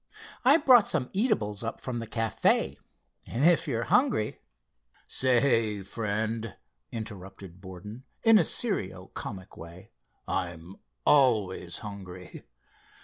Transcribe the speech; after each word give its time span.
I 0.43 0.57
brought 0.57 0.87
some 0.87 1.11
eatables 1.13 1.63
up 1.63 1.79
from 1.79 1.99
the 1.99 2.07
café, 2.07 2.75
and 3.27 3.45
if 3.45 3.67
you're 3.67 3.83
hungry——" 3.83 4.39
"Say, 5.07 5.83
friend," 5.83 6.57
interrupted 6.91 7.61
Borden 7.61 8.05
in 8.23 8.39
a 8.39 8.43
serio 8.43 9.11
comic 9.13 9.55
way—"I'm 9.55 10.77
always 11.05 11.77
hungry!" 11.85 12.45